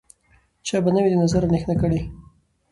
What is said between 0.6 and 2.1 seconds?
چا به نه وي د نظر اندېښنه کړې